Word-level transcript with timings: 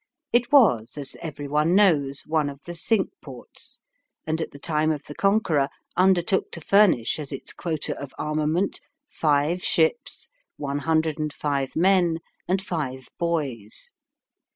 It 0.33 0.51
was, 0.51 0.97
as 0.97 1.15
every 1.21 1.47
one 1.47 1.75
knows, 1.75 2.23
one 2.25 2.49
of 2.49 2.59
the 2.65 2.73
Cinque 2.73 3.11
Ports, 3.21 3.79
and 4.25 4.41
at 4.41 4.49
the 4.49 4.57
time 4.57 4.91
of 4.91 5.03
the 5.05 5.13
Conqueror 5.13 5.69
undertook 5.95 6.51
to 6.53 6.59
furnish, 6.59 7.19
as 7.19 7.31
its 7.31 7.53
quota 7.53 7.95
of 8.01 8.11
armament, 8.17 8.81
five 9.07 9.61
ships, 9.63 10.27
one 10.57 10.79
hundred 10.79 11.19
and 11.19 11.31
five 11.31 11.75
men, 11.75 12.17
and 12.47 12.63
five 12.63 13.09
boys. 13.19 13.91